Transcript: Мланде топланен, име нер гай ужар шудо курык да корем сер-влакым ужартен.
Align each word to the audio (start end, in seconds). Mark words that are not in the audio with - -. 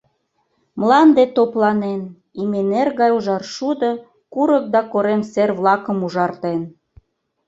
Мланде 0.79 1.23
топланен, 1.35 2.01
име 2.41 2.61
нер 2.71 2.89
гай 2.99 3.11
ужар 3.17 3.43
шудо 3.55 3.89
курык 4.33 4.65
да 4.73 4.81
корем 4.91 5.21
сер-влакым 5.31 5.97
ужартен. 6.05 6.59